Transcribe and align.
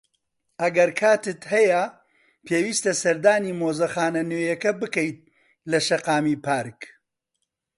ئەگەر 0.61 0.89
کاتت 0.99 1.41
هەیە، 1.53 1.83
پێویستە 2.47 2.93
سەردانی 3.01 3.57
مۆزەخانە 3.59 4.23
نوێیەکە 4.29 4.71
بکەیت 4.79 5.19
لە 5.71 5.79
شەقامی 5.87 6.37
پارک. 6.45 6.79